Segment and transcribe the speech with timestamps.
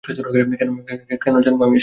[0.03, 1.79] কেন জানবো আমি এসব?